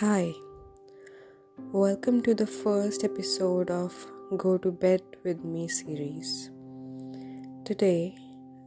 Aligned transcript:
Hi, 0.00 0.34
welcome 1.72 2.20
to 2.24 2.34
the 2.34 2.46
first 2.46 3.02
episode 3.02 3.70
of 3.70 3.94
Go 4.36 4.58
to 4.58 4.70
Bed 4.70 5.00
with 5.24 5.42
Me 5.42 5.68
series. 5.68 6.50
Today, 7.64 8.14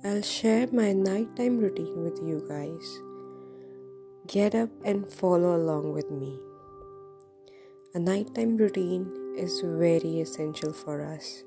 I'll 0.04 0.24
share 0.24 0.66
my 0.72 0.92
nighttime 0.92 1.60
routine 1.60 2.04
with 2.04 2.18
you 2.24 2.44
guys. 2.50 2.88
Get 4.26 4.56
up 4.56 4.72
and 4.84 5.06
follow 5.14 5.56
along 5.56 5.94
with 5.94 6.10
me. 6.10 6.40
A 7.94 8.00
nighttime 8.00 8.58
routine 8.58 9.36
is 9.38 9.62
very 9.64 10.22
essential 10.22 10.74
for 10.74 11.06
us 11.06 11.44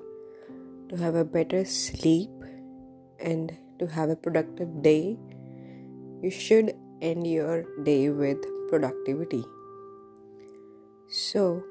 to 0.87 0.95
have 0.95 1.15
a 1.15 1.25
better 1.25 1.65
sleep 1.65 2.29
and 3.19 3.51
to 3.79 3.87
have 3.87 4.09
a 4.09 4.15
productive 4.15 4.81
day. 4.81 5.17
You 6.21 6.31
should 6.31 6.73
end 7.01 7.27
your 7.27 7.65
day 7.83 8.09
with 8.11 8.37
productivity. 8.69 9.43
So, 11.07 11.63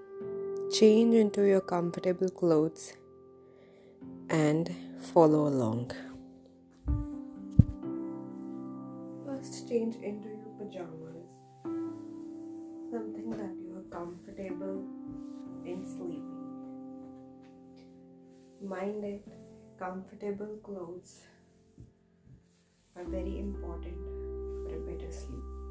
change 0.70 1.14
into 1.14 1.42
your 1.42 1.60
comfortable 1.60 2.28
clothes 2.28 2.92
and 4.30 4.74
follow 5.00 5.48
along. 5.48 5.90
First, 9.26 9.68
change 9.68 9.96
into 9.96 10.28
your 10.28 10.52
pajamas, 10.58 11.26
something 12.90 13.30
that 13.30 13.54
you 13.60 13.76
are 13.78 13.88
comfortable 13.90 14.84
in 15.64 15.84
sleeping. 15.84 16.28
Mind 18.62 19.04
it, 19.04 19.26
comfortable 19.78 20.56
clothes 20.62 21.22
are 22.96 23.04
very 23.04 23.38
important 23.38 23.98
for 24.64 24.76
a 24.76 24.80
better 24.80 25.10
sleep. 25.10 25.61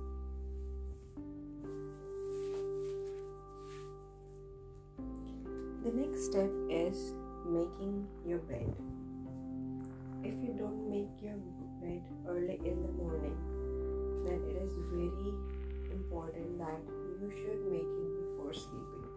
The 5.83 5.91
next 5.93 6.25
step 6.25 6.51
is 6.69 7.15
making 7.43 8.05
your 8.23 8.37
bed. 8.37 8.71
If 10.23 10.35
you 10.45 10.53
don't 10.53 10.87
make 10.87 11.09
your 11.19 11.41
bed 11.81 12.03
early 12.29 12.61
in 12.63 12.83
the 12.85 12.91
morning, 13.01 13.33
then 14.23 14.45
it 14.45 14.61
is 14.61 14.73
very 14.93 15.33
important 15.91 16.59
that 16.59 16.77
you 17.17 17.31
should 17.33 17.65
make 17.65 17.81
it 17.81 18.09
before 18.21 18.53
sleeping. 18.53 19.09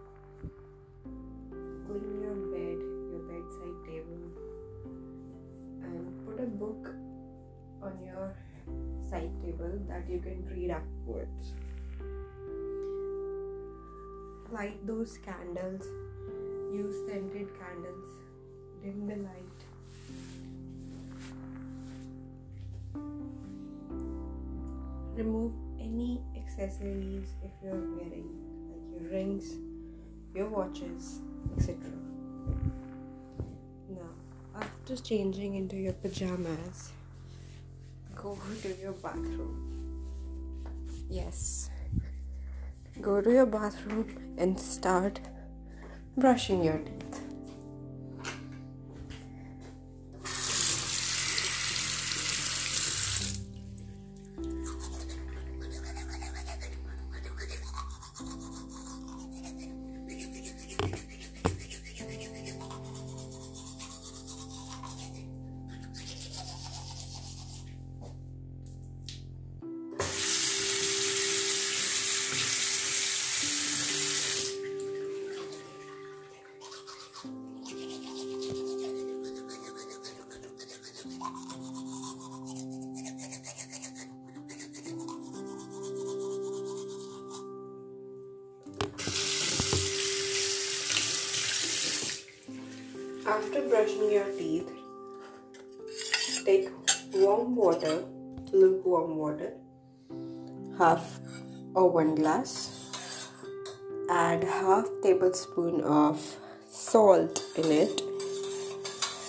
Clean 1.84 2.22
your 2.24 2.40
bed, 2.48 2.80
your 3.12 3.22
bedside 3.28 3.78
table, 3.84 4.24
and 5.82 6.26
put 6.26 6.40
a 6.40 6.46
book 6.46 6.94
on 7.82 7.92
your 8.02 8.34
side 9.10 9.30
table 9.42 9.78
that 9.86 10.08
you 10.08 10.18
can 10.18 10.42
read 10.48 10.70
upwards. 10.70 11.52
Light 14.50 14.86
those 14.86 15.18
candles 15.18 15.86
use 16.74 16.96
scented 17.06 17.48
candles, 17.58 18.08
dim 18.82 19.06
the 19.06 19.16
light. 19.16 19.60
Remove 25.16 25.52
any 25.78 26.20
accessories 26.36 27.28
if 27.44 27.52
you're 27.62 27.84
wearing, 27.96 28.28
like 28.68 29.00
your 29.00 29.10
rings, 29.10 29.52
your 30.34 30.48
watches, 30.48 31.20
etc. 31.56 31.76
Now, 33.88 34.60
after 34.60 34.96
changing 34.96 35.54
into 35.54 35.76
your 35.76 35.92
pajamas, 35.92 36.90
go 38.16 38.36
to 38.62 38.76
your 38.82 38.92
bathroom. 38.92 39.70
Yes, 41.08 41.70
go 43.00 43.20
to 43.20 43.30
your 43.30 43.46
bathroom 43.46 44.34
and 44.36 44.58
start 44.58 45.20
brushing 46.16 46.62
your 46.62 46.78
teeth. 46.78 47.23
After 93.34 93.68
brushing 93.68 94.12
your 94.12 94.26
teeth, 94.38 94.70
take 96.44 96.68
warm 97.12 97.56
water, 97.56 98.04
lukewarm 98.52 99.16
water, 99.16 99.54
half 100.78 101.18
or 101.74 101.90
one 101.90 102.14
glass. 102.14 102.52
Add 104.08 104.44
half 104.44 104.86
tablespoon 105.02 105.80
of 105.80 106.22
salt 106.70 107.42
in 107.56 107.72
it. 107.72 108.02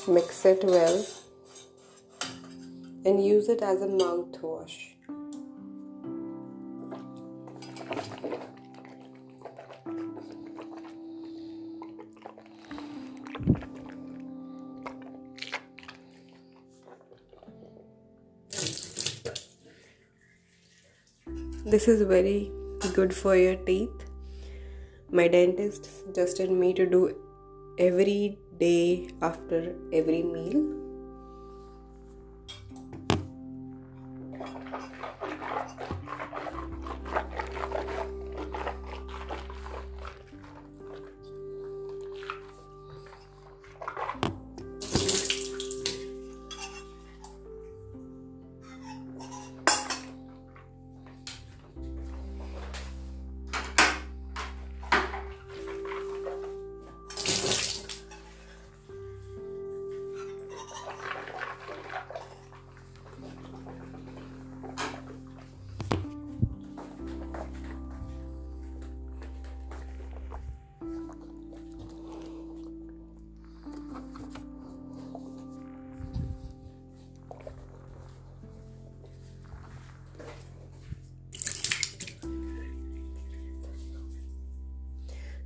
Mix 0.08 0.46
it 0.46 0.64
well 0.64 1.04
and 3.06 3.26
use 3.26 3.50
it 3.50 3.64
as 3.64 3.82
a 3.82 3.88
mouthwash. 3.88 4.95
This 21.86 22.00
is 22.02 22.08
very 22.08 22.52
good 22.96 23.14
for 23.14 23.36
your 23.36 23.58
teeth. 23.58 24.06
My 25.12 25.28
dentist 25.28 25.88
suggested 26.00 26.50
me 26.50 26.74
to 26.74 26.84
do 26.88 27.16
every 27.78 28.40
day 28.58 29.10
after 29.22 29.76
every 29.94 30.24
meal. 30.24 30.85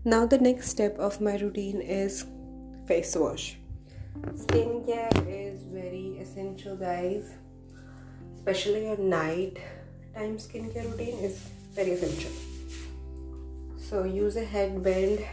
Now, 0.05 0.25
the 0.25 0.37
next 0.37 0.69
step 0.69 0.97
of 0.97 1.19
my 1.19 1.35
routine 1.37 1.81
is 1.81 2.25
face 2.85 3.15
wash. 3.15 3.57
Skincare 4.31 5.27
is 5.27 5.63
very 5.63 6.17
essential, 6.19 6.77
guys, 6.77 7.33
especially 8.35 8.87
at 8.87 8.99
night 8.99 9.57
time 10.15 10.37
skincare 10.37 10.89
routine 10.91 11.19
is 11.19 11.39
very 11.75 11.91
essential. 11.91 12.31
So, 13.77 14.03
use 14.03 14.37
a 14.37 14.45
headband 14.45 15.25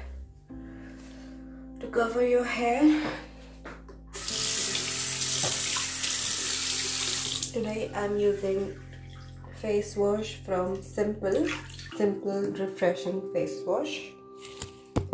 to 1.80 1.86
cover 1.86 2.26
your 2.26 2.44
hair. 2.44 2.82
Today, 7.52 7.90
I'm 7.94 8.18
using 8.18 8.74
face 9.62 9.96
wash 9.96 10.36
from 10.44 10.82
Simple 10.82 11.46
simple, 11.96 12.42
refreshing 12.52 13.32
face 13.32 13.62
wash. 13.66 14.15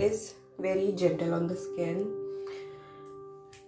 Is 0.02 0.34
very 0.58 0.90
gentle 0.90 1.32
on 1.32 1.46
the 1.46 1.54
skin 1.54 2.10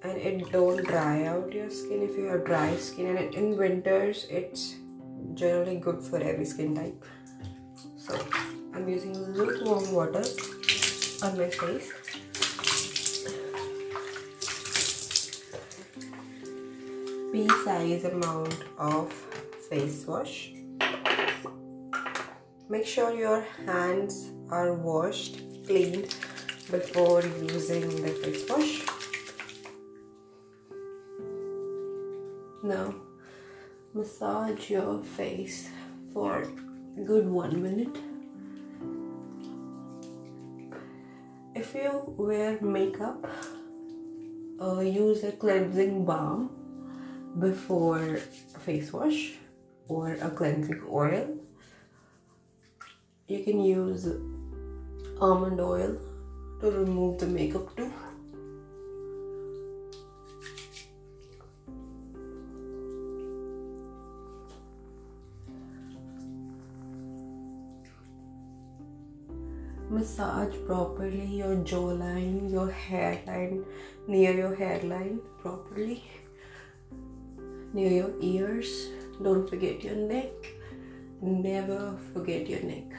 and 0.02 0.18
it 0.18 0.50
don't 0.50 0.84
dry 0.84 1.26
out 1.26 1.52
your 1.52 1.70
skin 1.70 2.02
if 2.02 2.16
you 2.18 2.24
have 2.24 2.44
dry 2.44 2.74
skin. 2.74 3.16
And 3.16 3.32
in 3.32 3.56
winters 3.56 4.26
it's 4.28 4.74
generally 5.34 5.76
good 5.76 6.02
for 6.02 6.18
every 6.20 6.44
skin 6.44 6.74
type. 6.74 7.04
So 7.96 8.18
i'm 8.74 8.88
using 8.88 9.14
lukewarm 9.36 9.92
water 9.92 10.24
on 11.22 11.38
my 11.38 11.50
face. 11.50 11.92
Pea 17.30 17.48
size 17.62 18.04
amount 18.10 18.58
of 18.76 19.12
face 19.70 20.04
wash. 20.04 20.50
Make 22.68 22.86
sure 22.86 23.14
your 23.14 23.46
hands 23.66 24.32
are 24.50 24.74
washed 24.74 25.44
cleaned 25.66 26.14
before 26.70 27.22
using 27.22 28.02
the 28.02 28.10
face 28.22 28.48
wash. 28.48 28.82
Now 32.62 32.94
massage 33.92 34.70
your 34.70 35.02
face 35.02 35.68
for 36.12 36.42
a 36.96 37.00
good 37.00 37.28
one 37.28 37.62
minute. 37.62 37.96
If 41.54 41.74
you 41.74 42.14
wear 42.16 42.60
makeup 42.60 43.26
uh, 44.60 44.80
use 44.80 45.24
a 45.24 45.32
cleansing 45.32 46.04
balm 46.04 46.50
before 47.38 48.16
face 48.60 48.92
wash 48.92 49.32
or 49.88 50.12
a 50.14 50.30
cleansing 50.30 50.82
oil. 50.88 51.36
You 53.26 53.42
can 53.42 53.60
use 53.60 54.06
almond 55.20 55.60
oil 55.60 55.98
remove 56.70 57.18
the 57.18 57.26
makeup 57.26 57.76
too 57.76 57.92
massage 69.94 70.54
properly 70.66 71.24
your 71.24 71.56
jawline, 71.56 72.50
your 72.50 72.70
hairline, 72.70 73.64
near 74.08 74.32
your 74.36 74.54
hairline 74.54 75.20
properly, 75.40 76.02
near 77.72 77.90
your 77.90 78.12
ears. 78.20 78.88
Don't 79.22 79.48
forget 79.48 79.84
your 79.84 79.96
neck. 79.96 80.32
Never 81.22 81.96
forget 82.12 82.48
your 82.48 82.62
neck. 82.62 82.90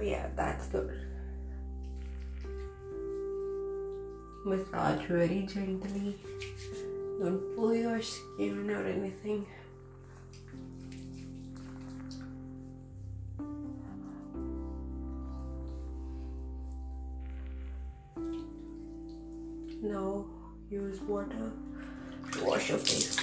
Yeah, 0.00 0.28
that's 0.36 0.66
good. 0.66 1.11
Massage 4.44 5.06
very 5.06 5.42
gently. 5.42 6.18
Don't 7.20 7.54
pull 7.54 7.74
your 7.74 8.02
skin 8.02 8.68
or 8.70 8.84
anything. 8.84 9.46
Now 19.80 20.26
use 20.70 21.00
water 21.02 21.52
to 22.32 22.44
wash 22.44 22.68
your 22.68 22.78
face. 22.78 23.16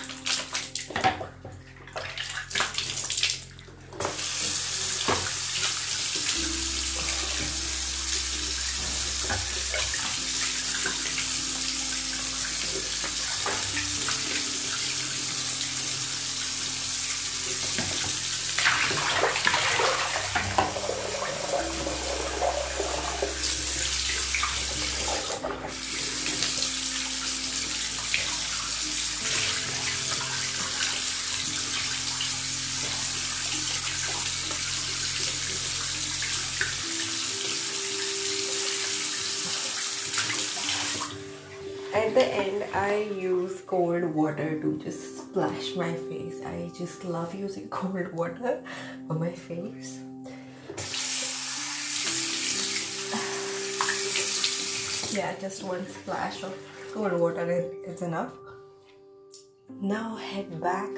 At 41.91 42.13
the 42.13 42.23
end, 42.23 42.63
I 42.73 43.09
use 43.19 43.58
cold 43.69 44.03
water 44.15 44.59
to 44.59 44.79
just 44.79 45.19
splash 45.19 45.75
my 45.75 45.93
face. 45.93 46.41
I 46.43 46.71
just 46.75 47.05
love 47.05 47.35
using 47.35 47.69
cold 47.77 48.11
water 48.13 48.63
on 49.07 49.19
my 49.19 49.31
face. 49.31 49.99
Yeah, 55.15 55.35
just 55.39 55.63
one 55.63 55.85
splash 55.87 56.41
of 56.41 56.55
cold 56.93 57.13
water 57.13 57.45
is 57.85 58.01
enough. 58.01 58.33
Now 59.79 60.15
head 60.15 60.59
back 60.59 60.89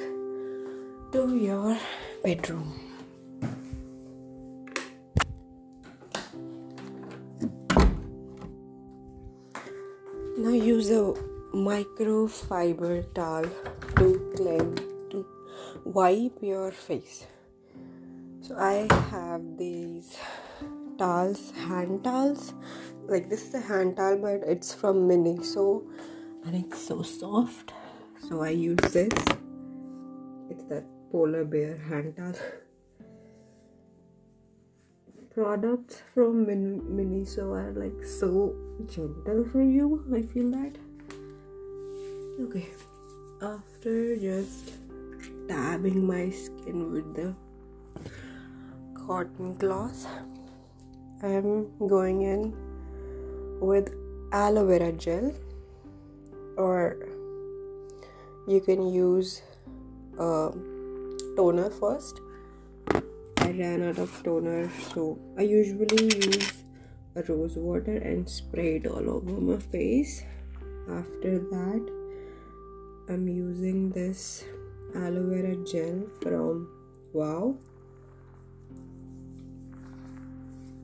to 1.11 1.35
your 1.35 1.77
bedroom. 2.23 2.71
Now 10.37 10.49
use 10.51 10.89
a 10.89 11.30
microfiber 11.53 13.13
towel 13.13 13.45
to 13.97 14.33
cleanse 14.35 14.79
to 15.09 15.25
wipe 15.83 16.37
your 16.41 16.71
face. 16.71 17.25
So 18.41 18.55
I 18.57 18.87
have 19.09 19.57
these 19.57 20.17
towels, 20.97 21.51
hand 21.51 22.03
towels. 22.05 22.53
Like 23.05 23.29
this 23.29 23.47
is 23.47 23.53
a 23.53 23.59
hand 23.59 23.97
towel, 23.97 24.17
but 24.17 24.47
it's 24.47 24.73
from 24.73 25.09
Miniso, 25.09 25.83
and 26.45 26.55
it's 26.55 26.81
so 26.87 27.01
soft. 27.01 27.73
So 28.29 28.41
I 28.41 28.49
use 28.49 28.79
this. 28.93 29.13
It's 30.49 30.63
that 30.69 30.85
polar 31.11 31.43
bear 31.43 31.77
hand 31.77 32.15
towel. 32.15 32.35
Products 35.33 36.01
from 36.13 36.45
Min- 36.45 36.81
Miniso 36.81 37.51
are 37.55 37.71
like 37.71 38.05
so 38.05 38.55
gentle 38.85 39.45
for 39.51 39.61
you. 39.61 40.05
I 40.13 40.21
feel 40.21 40.51
that. 40.51 40.77
Okay, 42.39 42.69
after 43.41 44.15
just 44.15 44.71
dabbing 45.47 46.07
my 46.07 46.29
skin 46.29 46.91
with 46.91 47.13
the 47.13 47.35
cotton 48.95 49.55
cloth, 49.55 50.07
I 51.21 51.27
am 51.27 51.67
going 51.77 52.21
in 52.21 52.55
with 53.59 53.93
aloe 54.31 54.65
vera 54.65 54.93
gel, 54.93 55.33
or 56.57 56.95
you 58.47 58.61
can 58.61 58.91
use 58.91 59.41
a 60.17 60.51
toner 61.35 61.69
first. 61.69 62.21
I 63.39 63.51
ran 63.51 63.83
out 63.83 63.99
of 63.99 64.09
toner, 64.23 64.69
so 64.93 65.19
I 65.37 65.41
usually 65.43 66.05
use 66.15 66.63
rose 67.27 67.57
water 67.57 67.97
and 67.97 68.27
spray 68.27 68.77
it 68.77 68.87
all 68.87 69.09
over 69.09 69.31
my 69.31 69.57
face. 69.57 70.23
After 70.89 71.39
that, 71.39 72.00
I'm 73.11 73.27
using 73.27 73.89
this 73.89 74.45
aloe 74.95 75.23
vera 75.29 75.55
gel 75.69 75.95
from 76.21 76.59
Wow. 77.11 77.57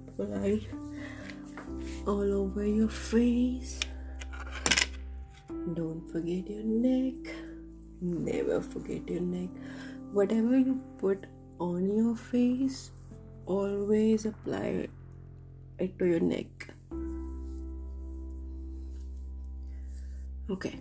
Apply 0.10 0.60
all 2.06 2.34
over 2.40 2.66
your 2.68 2.90
face. 2.90 3.80
Don't 5.78 6.04
forget 6.12 6.50
your 6.50 6.66
neck. 6.66 7.32
Never 8.02 8.60
forget 8.60 9.08
your 9.08 9.22
neck. 9.22 9.48
Whatever 10.12 10.58
you 10.58 10.82
put 10.98 11.28
on 11.60 11.90
your 11.96 12.18
face, 12.18 12.92
always 13.46 14.26
apply 14.26 14.90
it 15.80 15.98
to 15.98 16.06
your 16.06 16.20
neck. 16.20 16.68
Okay. 20.50 20.78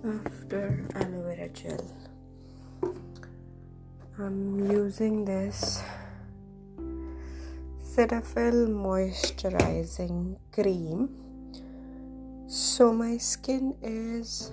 After 0.00 0.80
aloe 0.94 1.28
vera 1.28 1.48
gel, 1.50 1.84
I'm 4.18 4.70
using 4.70 5.26
this 5.26 5.82
Cetaphil 7.84 8.68
moisturizing 8.72 10.38
cream. 10.52 11.10
So 12.48 12.94
my 12.94 13.18
skin 13.18 13.76
is 13.82 14.52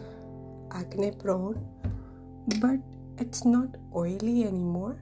acne 0.72 1.12
prone 1.12 1.64
but 2.60 2.80
it's 3.18 3.46
not 3.46 3.70
oily 3.96 4.44
anymore. 4.44 5.00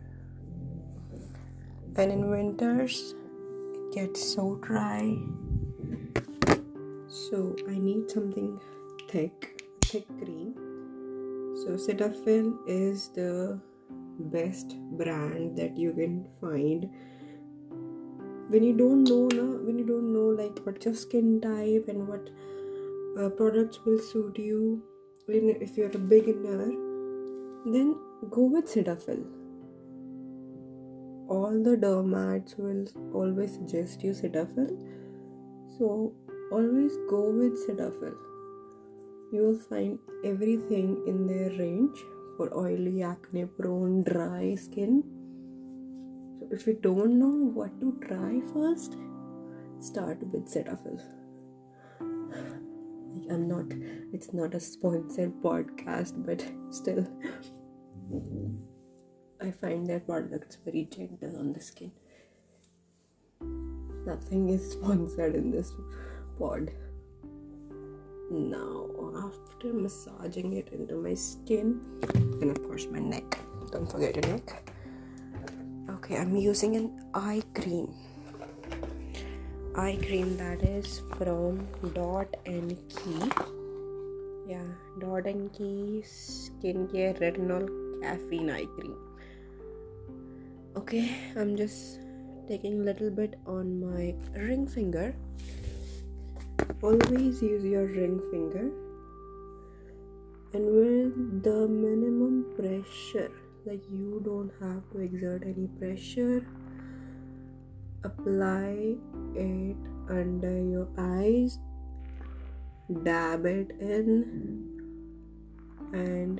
And 1.97 2.11
in 2.11 2.29
winters, 2.29 3.15
it 3.73 3.95
gets 3.95 4.21
so 4.21 4.59
dry. 4.61 5.17
So 7.07 7.55
I 7.67 7.79
need 7.79 8.11
something 8.11 8.59
thick, 9.09 9.54
cream. 10.01 10.53
So 11.55 11.71
Cetaphil 11.71 12.57
is 12.67 13.09
the 13.09 13.59
best 14.19 14.75
brand 14.97 15.57
that 15.57 15.77
you 15.77 15.93
can 15.93 16.27
find. 16.41 16.89
When 18.49 18.63
you 18.63 18.73
don't 18.73 19.03
know 19.03 19.27
no, 19.33 19.45
when 19.63 19.79
you 19.79 19.85
don't 19.85 20.13
know 20.13 20.27
like 20.41 20.59
what's 20.63 20.85
your 20.85 20.95
skin 20.95 21.41
type 21.41 21.85
and 21.87 22.07
what 22.07 22.29
uh, 23.19 23.29
products 23.29 23.79
will 23.85 23.99
suit 23.99 24.37
you 24.37 24.83
if 25.27 25.77
you're 25.77 25.89
a 25.89 25.97
beginner 25.97 26.67
then 27.65 27.95
go 28.29 28.43
with 28.43 28.65
Cetaphil. 28.65 29.25
All 31.27 31.59
the 31.63 31.75
dermats 31.75 32.57
will 32.59 32.85
always 33.13 33.53
suggest 33.53 34.03
you 34.03 34.11
Cetaphil. 34.11 34.69
So 35.77 36.13
always 36.51 36.95
go 37.09 37.31
with 37.31 37.67
Cetaphil 37.67 38.24
you 39.31 39.41
will 39.41 39.59
find 39.69 39.99
everything 40.23 41.01
in 41.07 41.25
their 41.27 41.49
range 41.59 41.99
for 42.37 42.47
oily 42.57 43.01
acne 43.01 43.45
prone 43.45 44.03
dry 44.03 44.55
skin 44.55 45.03
so 46.39 46.47
if 46.51 46.67
you 46.67 46.77
don't 46.87 47.19
know 47.19 47.35
what 47.59 47.79
to 47.81 47.97
try 48.07 48.41
first 48.53 48.97
start 49.79 50.19
with 50.31 50.45
Cetaphil 50.55 50.99
I'm 53.31 53.47
not, 53.47 53.65
it's 54.13 54.33
not 54.33 54.53
a 54.53 54.59
sponsored 54.59 55.33
podcast, 55.41 56.13
but 56.25 56.45
still, 56.69 57.07
I 59.41 59.51
find 59.51 59.87
their 59.87 59.99
products 59.99 60.57
very 60.63 60.85
gentle 60.85 61.37
on 61.39 61.53
the 61.53 61.61
skin. 61.61 61.91
Nothing 64.05 64.49
is 64.49 64.71
sponsored 64.73 65.35
in 65.35 65.49
this 65.51 65.71
pod. 66.37 66.71
Now, 68.29 68.89
after 69.17 69.73
massaging 69.73 70.53
it 70.53 70.69
into 70.73 70.95
my 70.95 71.13
skin, 71.13 71.81
and 72.41 72.49
of 72.49 72.63
course, 72.63 72.87
my 72.91 72.99
neck, 72.99 73.37
don't 73.71 73.89
forget 73.89 74.15
your 74.15 74.25
neck. 74.33 74.71
Okay, 75.89 76.17
I'm 76.17 76.35
using 76.35 76.75
an 76.75 77.09
eye 77.13 77.43
cream 77.53 77.93
eye 79.77 79.97
cream 80.01 80.37
that 80.37 80.61
is 80.63 81.01
from 81.17 81.67
Dot 81.93 82.33
and 82.45 82.77
Key. 82.87 83.29
Yeah, 84.47 84.67
Dot 84.99 85.25
and 85.25 85.51
Key 85.51 86.01
skincare 86.01 87.19
retinol 87.19 87.67
caffeine 88.01 88.49
eye 88.49 88.67
cream. 88.75 88.95
Okay, 90.77 91.13
I'm 91.35 91.57
just 91.57 91.99
taking 92.47 92.79
a 92.79 92.83
little 92.83 93.09
bit 93.09 93.35
on 93.45 93.81
my 93.81 94.15
ring 94.39 94.65
finger. 94.65 95.13
Always 96.81 97.41
use 97.41 97.63
your 97.63 97.85
ring 97.85 98.21
finger 98.31 98.71
and 100.53 100.65
with 100.65 101.43
the 101.43 101.67
minimum 101.67 102.45
pressure, 102.55 103.31
like 103.65 103.81
you 103.89 104.21
don't 104.23 104.51
have 104.61 104.89
to 104.91 104.99
exert 104.99 105.43
any 105.43 105.67
pressure 105.79 106.45
apply 108.05 108.95
it 109.33 109.77
under 110.09 110.55
your 110.63 110.87
eyes 110.97 111.57
dab 113.03 113.45
it 113.45 113.71
in 113.79 114.69
and 115.93 116.39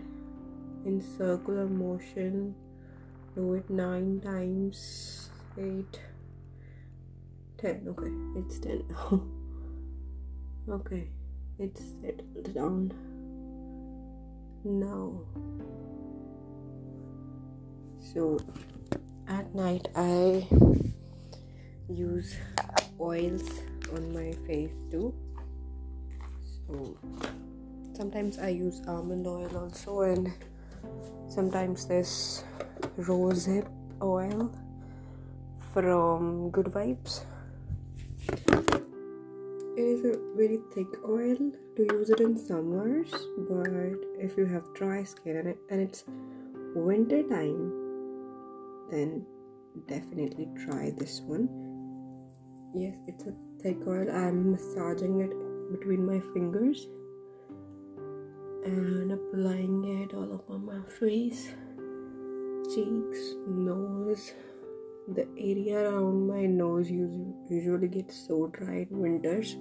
in 0.86 1.02
circular 1.18 1.66
motion 1.66 2.54
do 3.36 3.54
it 3.54 3.68
nine 3.70 4.22
times 4.22 5.32
eight 5.58 6.00
ten 7.58 7.88
okay 7.90 8.14
it's 8.40 8.60
ten 8.60 8.84
now 8.92 9.24
okay. 10.70 11.08
It's 11.60 11.82
settled 12.02 12.54
down. 12.54 12.94
Now. 14.64 15.22
So 18.00 18.40
at 19.28 19.54
night 19.56 19.88
i 19.96 20.48
use 21.90 22.36
oils 23.00 23.50
on 23.94 24.14
my 24.14 24.32
face 24.48 24.72
too. 24.92 25.14
So 26.68 26.98
sometimes 27.94 28.40
i 28.40 28.50
use 28.50 28.82
almond 28.88 29.28
oil 29.28 29.56
also 29.58 30.02
and 30.02 30.32
sometimes 31.30 31.86
this 31.88 32.44
rosehip 32.98 33.68
oil 34.02 34.52
from 35.74 36.50
good 36.52 36.68
vibes 36.68 37.22
it 39.78 39.82
is 39.82 40.06
a 40.06 40.18
very 40.36 40.60
thick 40.74 40.88
oil. 41.08 41.52
To 41.76 41.84
use 41.92 42.10
it 42.10 42.22
in 42.22 42.38
summers 42.38 43.12
but 43.50 43.68
if 44.18 44.38
you 44.38 44.46
have 44.46 44.64
dry 44.74 45.04
skin 45.04 45.36
and, 45.36 45.50
it, 45.50 45.58
and 45.70 45.82
it's 45.82 46.06
winter 46.74 47.22
time 47.24 47.74
then 48.90 49.26
definitely 49.88 50.48
try 50.66 50.94
this 50.98 51.20
one. 51.20 51.50
Yes 52.74 52.96
it's 53.08 53.26
a 53.26 53.34
thick 53.62 53.78
oil. 53.86 54.10
I'm 54.10 54.54
massaging 54.54 55.20
it 55.20 55.34
between 55.78 56.06
my 56.06 56.22
fingers 56.34 56.88
and 58.64 59.12
applying 59.12 59.84
it 60.02 60.16
all 60.16 60.32
over 60.32 60.58
my 60.58 60.82
face 60.90 61.50
cheeks 62.74 63.36
nose 63.48 64.32
the 65.14 65.28
area 65.38 65.90
around 65.90 66.28
my 66.28 66.46
nose 66.46 66.90
usually 66.90 67.88
gets 67.88 68.28
so 68.28 68.48
dry 68.48 68.88
in 68.90 69.00
winters. 69.00 69.56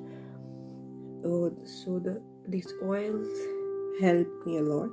Oh, 1.25 1.53
so 1.65 1.99
the 1.99 2.23
these 2.49 2.73
oils 2.83 3.29
help 4.01 4.47
me 4.47 4.59
a 4.59 4.63
lot. 4.63 4.91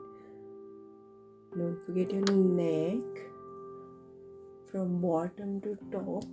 Don't 1.55 1.79
forget 1.85 2.11
your 2.11 2.25
neck. 2.31 3.25
From 4.71 5.01
bottom 5.01 5.59
to 5.61 5.77
top. 5.91 6.23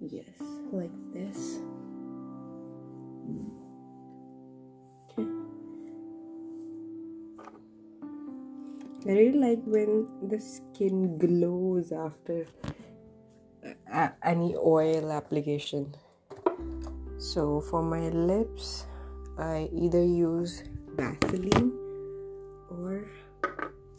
Yes 0.00 0.54
like 0.74 0.90
this 1.12 1.60
I 9.06 9.12
really 9.12 9.38
like 9.38 9.60
when 9.66 10.08
the 10.32 10.40
skin 10.40 11.18
glows 11.18 11.92
after 11.92 12.46
uh, 13.92 14.08
any 14.22 14.56
oil 14.56 15.12
application. 15.12 15.94
So 17.18 17.60
for 17.60 17.82
my 17.82 18.08
lips 18.08 18.86
I 19.38 19.68
either 19.76 20.02
use 20.02 20.64
Vaseline 20.96 21.68
or 22.70 23.04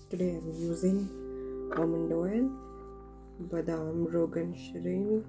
today 0.09 0.41
I'm 0.41 0.49
using 0.57 1.05
almond 1.77 2.11
oil 2.11 2.49
badam 3.53 4.11
rogan 4.11 4.55
shirin 4.57 5.21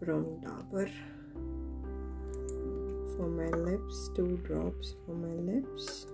from 0.00 0.40
Dabur. 0.40 0.88
For 3.16 3.28
my 3.28 3.48
lips, 3.48 4.10
two 4.14 4.36
drops 4.44 4.94
for 5.04 5.14
my 5.14 5.32
lips, 5.44 6.06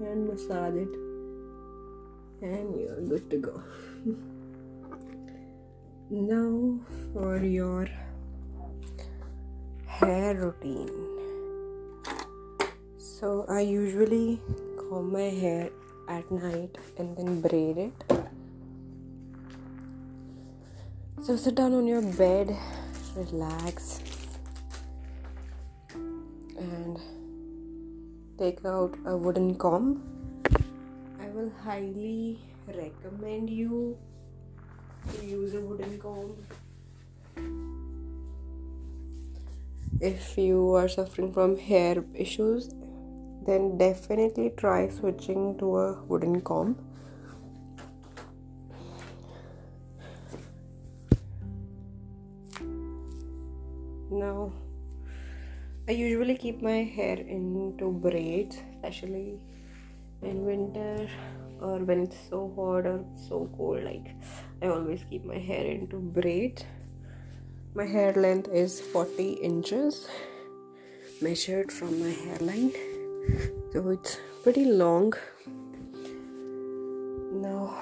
and 0.00 0.28
massage 0.28 0.74
it, 0.74 0.88
and 2.42 2.80
you're 2.80 3.00
good 3.02 3.30
to 3.30 3.36
go. 3.38 3.62
now 6.10 6.78
for 7.12 7.38
your 7.38 7.88
hair 9.86 10.34
routine. 10.34 10.90
So 12.98 13.44
I 13.48 13.60
usually 13.60 14.40
comb 14.78 15.12
my 15.12 15.30
hair 15.42 15.70
at 16.08 16.30
night 16.30 16.78
and 16.98 17.16
then 17.16 17.40
braid 17.40 17.78
it 17.78 18.26
so 21.26 21.34
sit 21.34 21.56
down 21.56 21.74
on 21.74 21.88
your 21.88 22.02
bed, 22.02 22.56
relax, 23.16 23.98
and 25.92 27.00
take 28.38 28.64
out 28.64 28.96
a 29.06 29.16
wooden 29.16 29.54
comb. 29.54 30.02
I 31.20 31.28
will 31.28 31.50
highly 31.64 32.38
recommend 32.66 33.50
you 33.50 33.96
to 35.12 35.24
use 35.24 35.54
a 35.54 35.60
wooden 35.60 35.98
comb. 35.98 36.36
If 40.00 40.36
you 40.36 40.74
are 40.74 40.88
suffering 40.88 41.32
from 41.32 41.56
hair 41.56 42.04
issues, 42.14 42.74
then 43.46 43.78
definitely 43.78 44.50
try 44.56 44.88
switching 44.88 45.56
to 45.58 45.76
a 45.78 46.02
wooden 46.04 46.40
comb 46.42 46.85
I 55.88 55.92
usually 55.92 56.36
keep 56.36 56.62
my 56.62 56.82
hair 56.82 57.16
into 57.16 57.92
braids, 57.92 58.56
especially 58.74 59.38
in 60.20 60.44
winter 60.44 61.08
or 61.60 61.78
when 61.78 62.00
it's 62.00 62.16
so 62.28 62.52
hot 62.56 62.86
or 62.86 63.04
so 63.28 63.48
cold. 63.56 63.84
Like, 63.84 64.16
I 64.60 64.66
always 64.66 65.04
keep 65.08 65.24
my 65.24 65.38
hair 65.38 65.64
into 65.64 65.98
braids. 65.98 66.64
My 67.74 67.86
hair 67.86 68.12
length 68.14 68.48
is 68.48 68.80
40 68.80 69.34
inches, 69.34 70.08
measured 71.22 71.70
from 71.70 72.00
my 72.00 72.10
hairline, 72.10 72.72
so 73.72 73.88
it's 73.90 74.18
pretty 74.42 74.64
long. 74.64 75.12
Now, 77.32 77.76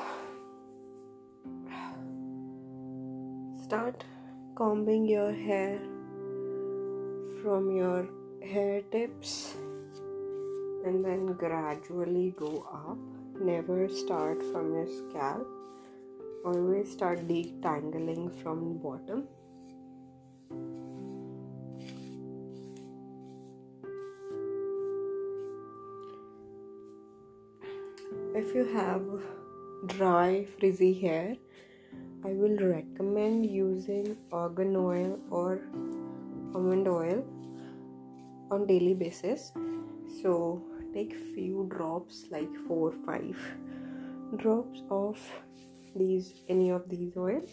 start 3.64 4.04
combing 4.56 5.06
your 5.08 5.32
hair 5.32 5.80
from 7.44 7.70
your 7.76 8.08
hair 8.42 8.80
tips 8.90 9.54
and 10.86 11.04
then 11.04 11.26
gradually 11.34 12.34
go 12.38 12.66
up. 12.72 12.96
Never 13.38 13.86
start 13.86 14.42
from 14.50 14.72
your 14.72 14.86
scalp. 14.86 15.46
Always 16.46 16.90
start 16.90 17.28
detangling 17.28 18.32
from 18.42 18.62
the 18.68 18.78
bottom. 18.86 19.28
If 28.34 28.54
you 28.54 28.64
have 28.72 29.04
dry, 29.98 30.46
frizzy 30.58 30.94
hair, 30.94 31.36
I 32.24 32.28
will 32.28 32.56
recommend 32.56 33.44
using 33.44 34.16
argan 34.32 34.76
oil 34.76 35.18
or 35.30 35.60
almond 36.54 36.88
oil 36.88 37.22
on 38.54 38.66
daily 38.66 38.94
basis. 38.94 39.52
So 40.22 40.62
take 40.92 41.14
few 41.34 41.66
drops 41.74 42.24
like 42.30 42.54
4 42.68 42.92
5 43.04 43.36
drops 44.42 44.82
of 44.90 45.18
these 45.96 46.32
any 46.48 46.70
of 46.70 46.88
these 46.88 47.16
oils 47.16 47.50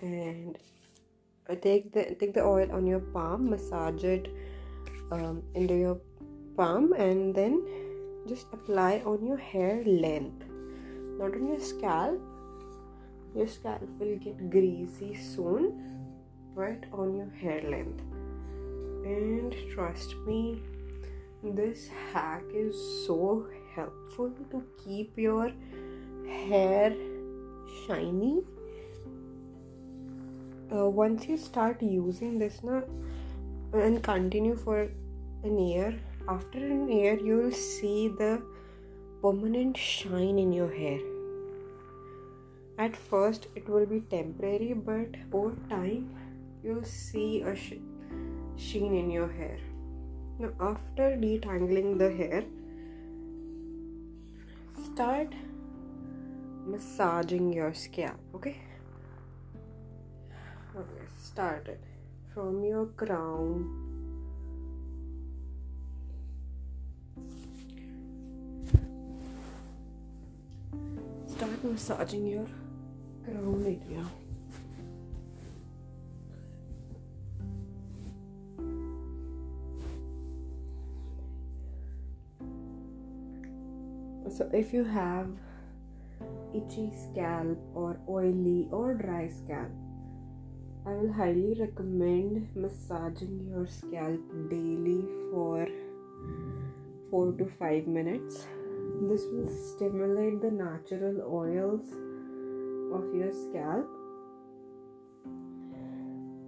and 0.00 0.58
uh, 1.48 1.54
take 1.66 1.92
the 1.92 2.04
take 2.20 2.34
the 2.34 2.42
oil 2.42 2.72
on 2.72 2.86
your 2.86 3.00
palm 3.16 3.50
massage 3.50 4.04
it 4.04 4.30
um, 5.12 5.42
into 5.54 5.74
your 5.74 5.98
palm 6.56 6.92
and 6.92 7.34
then 7.34 7.60
just 8.28 8.46
apply 8.52 9.02
on 9.06 9.24
your 9.24 9.36
hair 9.36 9.84
length. 9.84 10.44
Not 11.18 11.34
on 11.34 11.48
your 11.48 11.60
scalp. 11.60 12.20
Your 13.34 13.46
scalp 13.46 13.88
will 14.00 14.16
get 14.18 14.50
greasy 14.50 15.14
soon 15.14 15.64
right 16.54 16.84
on 16.92 17.14
your 17.14 17.30
hair 17.30 17.62
length 17.70 18.15
and 19.06 19.54
trust 19.72 20.14
me 20.26 20.60
this 21.42 21.88
hack 22.12 22.42
is 22.52 22.76
so 23.06 23.46
helpful 23.74 24.32
to 24.50 24.62
keep 24.82 25.16
your 25.16 25.52
hair 26.26 26.92
shiny. 27.86 28.42
Uh, 30.74 30.88
once 30.88 31.26
you 31.28 31.36
start 31.36 31.80
using 31.80 32.38
this 32.38 32.62
now 32.64 32.82
and 33.72 34.02
continue 34.02 34.56
for 34.56 34.88
an 35.44 35.58
year 35.58 35.94
after 36.28 36.58
an 36.58 36.88
year 36.90 37.14
you 37.14 37.36
will 37.36 37.52
see 37.52 38.08
the 38.08 38.42
permanent 39.22 39.76
shine 39.76 40.38
in 40.38 40.52
your 40.52 40.72
hair. 40.74 40.98
At 42.78 42.96
first 42.96 43.46
it 43.54 43.68
will 43.68 43.86
be 43.86 44.00
temporary 44.00 44.72
but 44.74 45.14
over 45.32 45.54
time 45.70 46.10
you'll 46.64 46.84
see 46.84 47.42
a 47.42 47.54
sheen 48.58 48.94
in 48.94 49.10
your 49.10 49.28
hair. 49.28 49.58
Now, 50.38 50.50
after 50.60 51.16
detangling 51.16 51.98
the 51.98 52.10
hair, 52.14 52.44
start 54.84 55.32
massaging 56.66 57.52
your 57.52 57.72
scalp. 57.72 58.18
Okay, 58.34 58.56
okay, 60.76 61.06
start 61.18 61.68
it 61.68 61.80
from 62.34 62.64
your 62.64 62.86
crown. 62.86 63.82
Start 71.26 71.64
massaging 71.64 72.26
your 72.26 72.46
crown 73.24 73.62
area. 73.64 74.04
So 84.36 84.48
if 84.52 84.72
you 84.72 84.84
have 84.84 85.28
itchy 86.60 86.90
scalp 87.02 87.58
or 87.74 87.98
oily 88.08 88.68
or 88.70 88.94
dry 88.94 89.26
scalp 89.28 89.70
i 90.86 90.94
will 91.00 91.12
highly 91.12 91.54
recommend 91.58 92.48
massaging 92.54 93.36
your 93.50 93.66
scalp 93.66 94.32
daily 94.50 95.02
for 95.32 95.66
4 97.10 97.32
to 97.38 97.46
5 97.58 97.86
minutes. 97.86 98.46
This 99.08 99.22
will 99.32 99.48
stimulate 99.48 100.40
the 100.40 100.50
natural 100.50 101.22
oils 101.22 101.86
of 102.96 103.14
your 103.14 103.32
scalp 103.32 103.86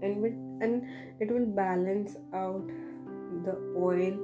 and 0.03 0.23
with, 0.23 0.33
and 0.61 0.83
it 1.21 1.31
will 1.31 1.47
balance 1.47 2.17
out 2.35 2.67
the 3.45 3.57
oil 3.77 4.19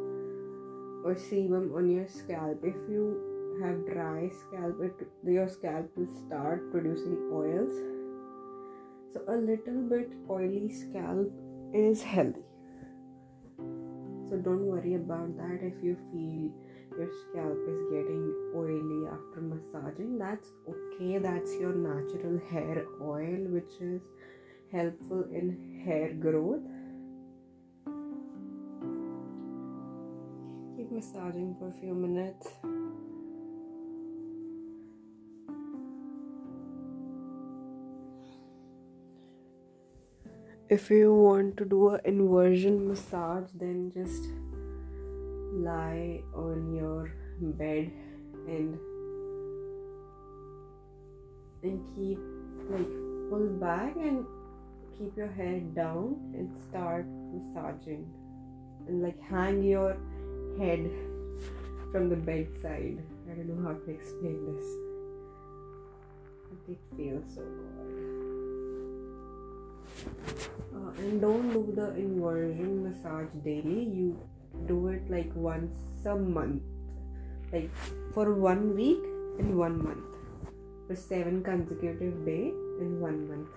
or 1.05 1.15
sebum 1.15 1.75
on 1.77 1.91
your 1.91 2.09
scalp. 2.09 2.59
If 2.63 2.77
you 2.89 3.34
have 3.63 3.87
dry 3.87 4.31
scalp 4.41 4.81
it 4.83 5.07
your 5.25 5.49
scalp 5.49 5.91
will 5.97 6.13
start 6.27 6.71
producing 6.71 7.17
oils. 7.33 7.75
So 9.13 9.23
a 9.29 9.37
little 9.37 9.83
bit 9.89 10.13
oily 10.29 10.73
scalp 10.73 11.31
is 11.73 12.03
healthy. 12.03 12.43
So 14.29 14.37
don't 14.43 14.67
worry 14.67 14.95
about 14.95 15.37
that. 15.37 15.59
If 15.63 15.75
you 15.83 15.97
feel 16.11 16.51
your 16.99 17.11
scalp 17.23 17.59
is 17.69 17.81
getting 17.91 18.33
oily 18.57 19.07
after 19.13 19.41
massaging 19.41 20.19
that's 20.19 20.49
okay. 20.69 21.19
That's 21.19 21.55
your 21.57 21.75
natural 21.75 22.41
hair 22.51 22.85
oil 23.01 23.47
which 23.57 23.81
is 23.81 24.03
helpful 24.73 25.25
in 25.33 25.83
hair 25.85 26.13
growth. 26.15 26.63
Keep 30.77 30.91
massaging 30.91 31.57
for 31.59 31.69
a 31.69 31.81
few 31.81 31.95
minutes 31.95 32.74
if 40.75 40.91
you 40.91 41.15
want 41.15 41.57
to 41.57 41.65
do 41.65 41.81
an 41.91 42.01
inversion 42.05 42.79
massage 42.89 43.51
then 43.63 43.93
just 43.97 44.25
lie 45.67 46.23
on 46.35 46.75
your 46.75 47.13
bed 47.59 47.91
and 48.49 48.79
and 51.63 51.85
keep 51.95 52.19
like 52.71 52.95
pull 53.31 53.47
back 53.61 53.97
and 53.97 54.25
keep 54.99 55.17
your 55.17 55.29
head 55.29 55.75
down 55.75 56.17
and 56.35 56.51
start 56.69 57.07
massaging. 57.33 58.07
And 58.87 59.03
like 59.03 59.21
hang 59.21 59.63
your 59.63 59.97
head 60.59 60.91
from 61.91 62.09
the 62.09 62.17
bedside. 62.17 62.99
I 63.31 63.35
don't 63.35 63.49
know 63.49 63.69
how 63.69 63.75
to 63.75 63.91
explain 63.91 64.39
this. 64.55 64.67
It 66.69 66.79
feels 66.97 67.35
so 67.35 67.43
good 67.43 67.94
uh, 70.75 70.91
and 70.99 71.21
don't 71.21 71.53
do 71.53 71.73
the 71.75 71.95
inversion 71.95 72.85
massage 72.85 73.29
daily. 73.45 73.85
You 73.85 74.19
do 74.67 74.89
it 74.89 75.11
like 75.11 75.31
once 75.35 76.07
a 76.07 76.17
month. 76.17 76.63
Like 77.53 77.71
for 78.13 78.35
one 78.35 78.75
week 78.75 79.03
in 79.39 79.57
one 79.57 79.83
month. 79.83 80.05
For 80.87 80.97
seven 80.97 81.43
consecutive 81.43 82.25
day 82.25 82.53
in 82.81 83.01
one 83.01 83.29
month. 83.29 83.49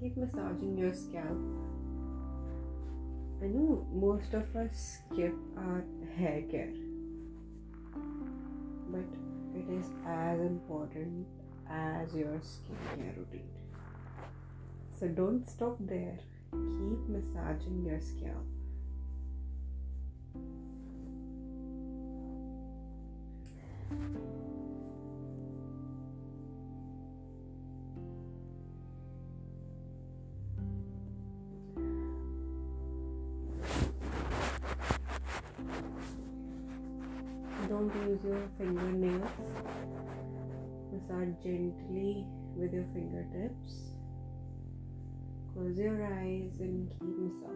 Keep 0.00 0.16
massaging 0.16 0.76
your 0.78 0.94
scalp. 0.94 1.38
I 3.42 3.46
know 3.46 3.86
most 3.92 4.34
of 4.34 4.54
us 4.56 4.98
skip 5.10 5.34
our 5.56 5.84
hair 6.16 6.42
care. 6.50 6.72
But 8.90 9.25
it 9.56 9.72
is 9.72 9.86
as 10.06 10.40
important 10.40 11.26
as 11.70 12.14
your 12.14 12.40
skincare 12.52 13.16
routine. 13.16 13.48
So 14.98 15.08
don't 15.08 15.48
stop 15.48 15.76
there. 15.80 16.18
Keep 16.52 17.08
massaging 17.08 17.84
your 17.84 18.00
scalp. 18.00 18.55
Don't 37.76 37.94
use 38.08 38.18
your 38.24 38.40
fingernails. 38.56 39.30
Massage 40.90 41.34
gently 41.44 42.24
with 42.56 42.72
your 42.72 42.86
fingertips. 42.94 43.72
Close 45.52 45.76
your 45.76 46.02
eyes 46.06 46.52
and 46.58 46.88
keep 46.88 47.18
massaging. 47.18 47.55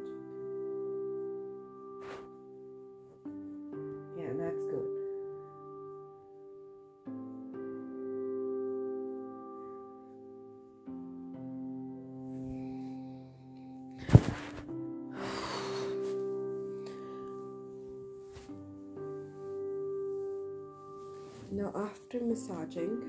After 22.12 22.26
massaging, 22.26 23.02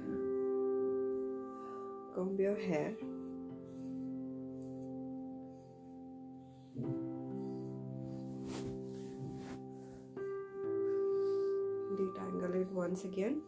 comb 2.14 2.38
your 2.38 2.56
hair. 2.56 2.94
Detangle 11.98 12.62
it 12.62 12.72
once 12.72 13.04
again. 13.06 13.42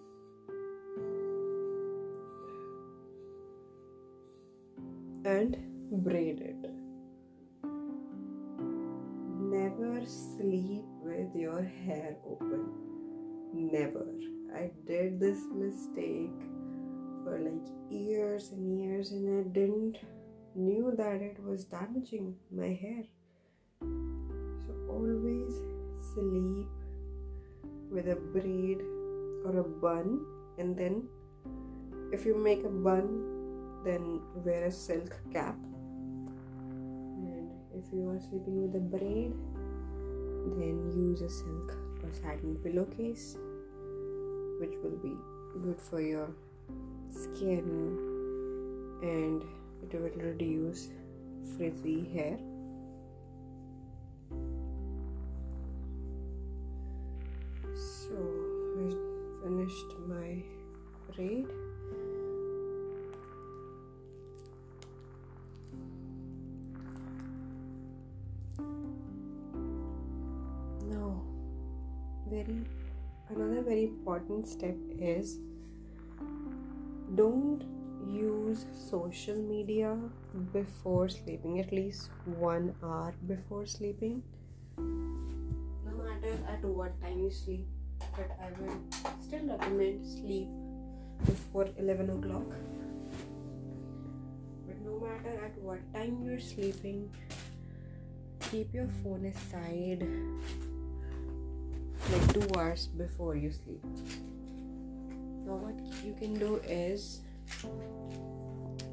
That 21.04 21.22
it 21.22 21.38
was 21.44 21.66
damaging 21.66 22.36
my 22.50 22.72
hair. 22.82 23.04
So 23.82 24.72
always 24.90 25.54
sleep 26.14 26.68
with 27.92 28.08
a 28.08 28.16
braid 28.36 28.80
or 29.46 29.60
a 29.60 29.64
bun 29.64 30.26
and 30.58 30.78
then 30.78 31.04
if 32.14 32.26
you 32.26 32.36
make 32.38 32.64
a 32.64 32.70
bun 32.70 33.08
then 33.84 34.22
wear 34.46 34.66
a 34.66 34.72
silk 34.72 35.18
cap 35.34 35.58
and 37.28 37.52
if 37.76 37.92
you 37.92 38.08
are 38.10 38.20
sleeping 38.20 38.62
with 38.62 38.76
a 38.76 38.86
braid 38.96 39.34
then 40.60 40.78
use 40.96 41.22
a 41.22 41.30
silk 41.30 41.76
or 42.04 42.14
satin 42.14 42.56
pillowcase 42.64 43.36
which 44.62 44.76
will 44.84 44.98
be 45.04 45.14
good 45.66 45.80
for 45.90 46.00
your 46.00 46.30
skin 47.10 47.68
and 49.02 49.44
it 49.84 50.00
will 50.00 50.10
reduce 50.24 50.88
frizzy 51.56 52.10
hair. 52.14 52.38
So 57.76 58.18
I 58.80 58.90
finished 59.44 59.92
my 60.08 60.42
braid. 61.12 61.48
Now, 70.90 71.22
very 72.30 72.66
another 73.30 73.62
very 73.62 73.84
important 73.84 74.48
step 74.48 74.76
is 75.00 75.40
don't 77.16 77.64
use 78.12 78.66
social 78.90 79.36
media 79.36 79.98
before 80.52 81.10
sleeping 81.10 81.60
at 81.60 81.72
least 81.72 82.10
one 82.26 82.74
hour 82.84 83.14
before 83.28 83.66
sleeping 83.66 84.22
no 84.78 85.94
matter 86.04 86.34
at 86.48 86.64
what 86.64 87.00
time 87.02 87.20
you 87.20 87.32
sleep 87.32 87.66
but 88.18 88.30
i 88.42 88.50
will 88.60 88.78
still 89.22 89.46
recommend 89.48 90.06
sleep 90.06 90.48
before 91.26 91.68
11 91.78 92.10
o'clock 92.10 92.50
but 94.68 94.78
no 94.86 95.00
matter 95.00 95.46
at 95.46 95.58
what 95.62 95.80
time 95.94 96.22
you're 96.24 96.40
sleeping 96.40 97.10
keep 98.52 98.74
your 98.74 98.88
phone 99.02 99.26
aside 99.26 100.08
like 102.12 102.34
two 102.34 102.48
hours 102.58 102.88
before 102.88 103.36
you 103.36 103.52
sleep. 103.52 103.84
Now, 105.46 105.56
what 105.56 105.76
you 106.04 106.14
can 106.14 106.34
do 106.36 106.62
is 106.68 107.22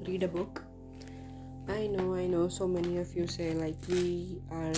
read 0.07 0.23
a 0.23 0.29
book. 0.29 0.63
I 1.69 1.87
know, 1.87 2.15
I 2.15 2.27
know, 2.27 2.49
so 2.49 2.67
many 2.67 2.99
of 2.99 3.15
you 3.15 3.27
say 3.27 3.53
like 3.55 3.77
we 3.89 4.41
are 4.51 4.73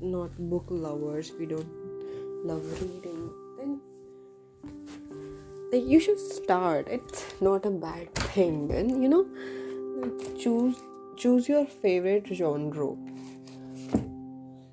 not 0.00 0.36
book 0.50 0.66
lovers, 0.68 1.32
we 1.38 1.46
don't 1.46 2.44
love 2.44 2.64
reading. 2.82 3.30
Then, 3.58 3.80
like, 5.72 5.86
you 5.86 6.00
should 6.00 6.18
start. 6.18 6.88
It's 6.88 7.24
not 7.40 7.64
a 7.64 7.70
bad 7.70 8.14
thing. 8.34 8.70
And 8.72 9.02
you 9.02 9.08
know, 9.08 9.26
choose 10.38 10.76
choose 11.16 11.48
your 11.48 11.66
favorite 11.66 12.26
genre 12.32 12.96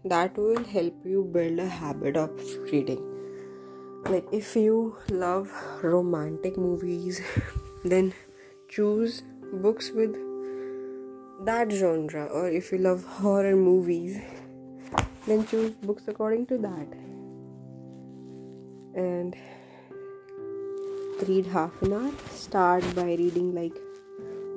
that 0.06 0.38
will 0.38 0.64
help 0.64 1.06
you 1.06 1.24
build 1.34 1.60
a 1.60 1.68
habit 1.68 2.16
of 2.16 2.32
reading 2.72 3.02
like 4.06 4.26
if 4.32 4.56
you 4.56 4.96
love 5.10 5.52
romantic 5.82 6.58
movies 6.58 7.22
then 7.84 8.14
choose 8.70 9.24
books 9.54 9.92
with 9.92 10.16
that 11.46 11.72
genre 11.72 12.26
or 12.26 12.50
if 12.50 12.72
you 12.72 12.78
love 12.78 13.04
horror 13.04 13.56
movies 13.56 14.20
then 15.28 15.46
choose 15.46 15.72
books 15.72 16.08
according 16.08 16.46
to 16.48 16.58
that. 16.58 16.88
And 18.96 19.36
read 21.28 21.46
half 21.46 21.82
an 21.82 21.94
hour. 21.94 22.12
Start 22.32 22.84
by 22.96 23.16
reading 23.22 23.54
like 23.54 23.74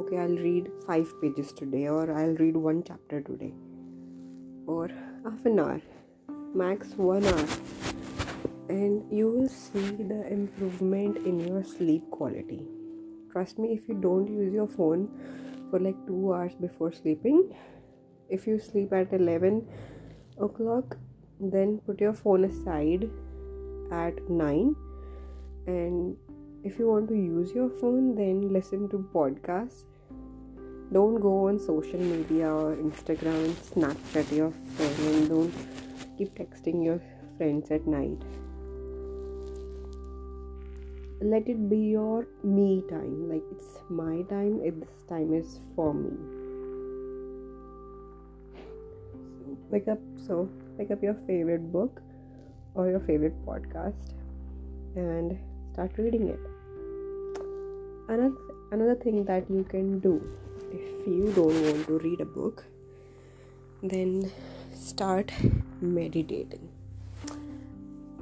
okay 0.00 0.18
i'll 0.18 0.38
read 0.44 0.70
5 0.86 1.20
pages 1.20 1.52
today 1.52 1.88
or 1.88 2.10
i'll 2.12 2.36
read 2.36 2.56
one 2.56 2.82
chapter 2.82 3.20
today. 3.20 3.52
Or 4.66 4.88
half 5.24 5.44
an 5.44 5.58
hour, 5.58 5.80
max 6.54 6.88
one 6.96 7.24
hour, 7.24 7.46
and 8.68 9.12
you 9.12 9.30
will 9.30 9.48
see 9.48 9.90
the 10.12 10.26
improvement 10.32 11.16
in 11.18 11.40
your 11.40 11.64
sleep 11.64 12.10
quality. 12.10 12.60
Trust 13.32 13.58
me, 13.58 13.72
if 13.72 13.88
you 13.88 13.94
don't 13.94 14.26
use 14.28 14.52
your 14.52 14.66
phone 14.66 15.08
for 15.70 15.78
like 15.78 15.96
two 16.06 16.34
hours 16.34 16.54
before 16.60 16.92
sleeping, 16.92 17.54
if 18.28 18.46
you 18.46 18.58
sleep 18.58 18.92
at 18.92 19.12
11 19.12 19.66
o'clock, 20.38 20.96
then 21.38 21.80
put 21.86 22.00
your 22.00 22.12
phone 22.12 22.44
aside 22.44 23.08
at 23.92 24.28
9 24.28 24.76
and 25.66 26.16
if 26.62 26.78
you 26.78 26.86
want 26.86 27.08
to 27.08 27.14
use 27.14 27.52
your 27.52 27.70
phone 27.70 28.14
then 28.14 28.52
listen 28.52 28.88
to 28.88 28.98
podcasts. 29.14 29.84
Don't 30.92 31.20
go 31.20 31.48
on 31.48 31.58
social 31.58 32.00
media 32.00 32.52
or 32.52 32.74
instagram 32.76 33.44
and 33.44 33.56
snapchat 33.56 34.30
your 34.36 34.50
phone. 34.76 35.06
And 35.06 35.28
don't 35.28 35.54
keep 36.18 36.34
texting 36.34 36.84
your 36.84 37.00
friends 37.38 37.70
at 37.70 37.86
night 37.86 38.20
let 41.20 41.48
it 41.48 41.68
be 41.68 41.76
your 41.76 42.26
me 42.42 42.82
time. 42.88 43.28
Like 43.28 43.42
it's 43.52 43.80
my 43.88 44.22
time 44.22 44.60
this 44.80 45.02
time 45.08 45.34
is 45.34 45.60
for 45.76 45.92
me. 45.92 46.10
So 49.38 49.56
pick 49.70 49.88
up 49.88 49.98
so 50.26 50.48
pick 50.78 50.90
up 50.90 51.02
your 51.02 51.14
favorite 51.26 51.70
book 51.72 52.00
or 52.74 52.88
your 52.88 53.00
favorite 53.00 53.34
podcast 53.44 54.14
and 54.96 55.38
start 55.72 55.92
reading 55.98 56.28
it. 56.28 56.40
Another 58.08 58.34
another 58.72 58.94
thing 58.94 59.24
that 59.24 59.50
you 59.50 59.64
can 59.64 59.98
do 60.00 60.14
if 60.72 61.06
you 61.06 61.32
don't 61.34 61.62
want 61.66 61.86
to 61.86 61.98
read 61.98 62.20
a 62.20 62.24
book, 62.24 62.64
then 63.82 64.30
start 64.74 65.32
meditating. 65.80 66.68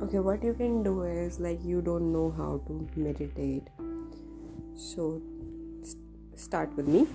Okay, 0.00 0.20
what 0.20 0.44
you 0.44 0.54
can 0.54 0.84
do 0.84 1.02
is 1.02 1.40
like 1.40 1.58
you 1.64 1.82
don't 1.82 2.12
know 2.12 2.32
how 2.36 2.62
to 2.68 2.88
meditate, 2.94 3.66
so 4.76 5.20
st- 5.82 6.38
start 6.38 6.72
with 6.76 6.86
me. 6.86 7.08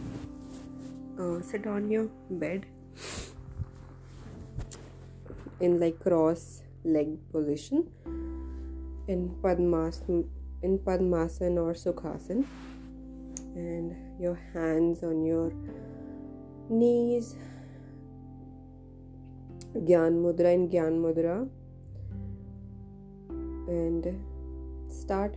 Uh, 1.18 1.40
sit 1.42 1.66
on 1.66 1.90
your 1.90 2.10
bed 2.30 2.66
in 5.62 5.80
like 5.80 5.98
cross 6.02 6.62
leg 6.84 7.16
position 7.32 7.88
in 9.08 9.30
Padmasana, 9.42 10.28
in 10.62 10.78
Padmasana 10.78 11.64
or 11.64 11.74
Sukhasana 11.74 12.46
and 13.56 13.96
your 14.20 14.38
hands 14.54 15.04
on 15.04 15.24
your 15.24 15.54
knees. 16.70 17.36
Gyan 19.74 20.22
Mudra 20.22 20.54
in 20.54 20.68
Gyan 20.70 21.00
Mudra 21.00 21.50
and 23.74 24.92
start 24.92 25.36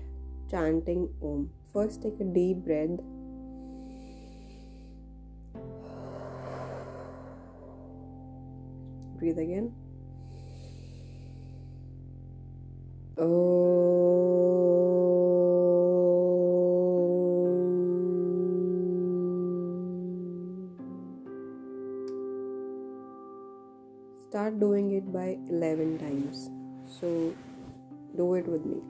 chanting 0.51 1.09
Om. 1.23 1.51
First, 1.73 2.03
take 2.03 2.21
a 2.21 2.25
deep 2.25 2.59
breath. 2.59 3.01
Breathe 9.19 9.39
again. 9.39 9.73
Start 24.29 24.61
doing 24.61 24.93
it 24.93 25.11
by 25.13 25.39
11 25.49 25.99
times. 25.99 26.51
So, 27.01 27.33
do 28.17 28.35
it 28.35 28.47
with 28.49 28.65
me. 28.65 28.81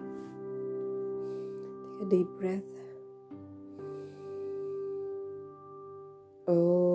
Take 1.98 2.06
a 2.06 2.10
deep 2.10 2.28
breath. 2.38 2.62
So 6.46 6.85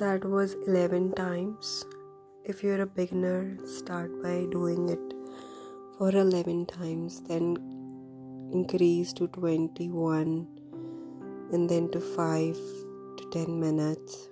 that 0.00 0.24
was 0.24 0.56
11 0.66 1.12
times. 1.12 1.84
If 2.46 2.62
you're 2.64 2.80
a 2.80 2.86
beginner, 2.86 3.58
start 3.66 4.10
by 4.22 4.46
doing 4.50 4.88
it 4.88 5.12
for 5.98 6.08
11 6.08 6.64
times, 6.64 7.20
then 7.28 7.58
increase 8.50 9.12
to 9.12 9.28
21, 9.28 10.48
and 11.52 11.68
then 11.68 11.90
to 11.90 12.00
5 12.00 12.56
to 13.18 13.28
10 13.30 13.60
minutes. 13.60 14.30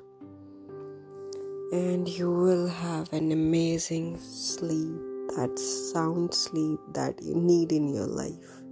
And 1.73 2.09
you 2.09 2.31
will 2.31 2.67
have 2.67 3.13
an 3.13 3.31
amazing 3.31 4.19
sleep, 4.21 4.97
that 5.37 5.59
sound 5.93 6.33
sleep 6.33 6.81
that 6.95 7.21
you 7.21 7.35
need 7.35 7.73
in 7.73 7.93
your 7.93 8.07
life. 8.07 8.63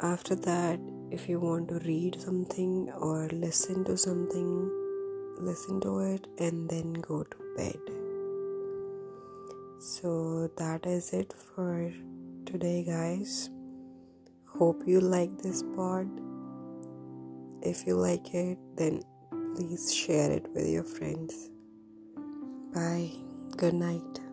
After 0.00 0.36
that, 0.36 0.78
if 1.10 1.28
you 1.28 1.40
want 1.40 1.68
to 1.68 1.78
read 1.80 2.20
something 2.20 2.90
or 2.92 3.28
listen 3.32 3.84
to 3.84 3.96
something, 3.96 4.70
listen 5.38 5.80
to 5.80 5.98
it 6.00 6.26
and 6.38 6.68
then 6.70 6.92
go 6.94 7.24
to 7.24 7.36
bed. 7.56 7.78
So 9.80 10.50
that 10.56 10.86
is 10.86 11.12
it 11.12 11.32
for 11.32 11.92
today, 12.46 12.84
guys. 12.84 13.50
Hope 14.46 14.82
you 14.86 15.00
like 15.00 15.36
this 15.38 15.62
pod. 15.74 16.08
If 17.62 17.86
you 17.86 17.96
like 17.96 18.34
it, 18.34 18.58
then 18.76 19.02
please 19.56 19.94
share 19.94 20.30
it 20.30 20.46
with 20.54 20.68
your 20.68 20.84
friends. 20.84 21.50
Bye. 22.74 23.10
Good 23.56 23.74
night. 23.74 24.29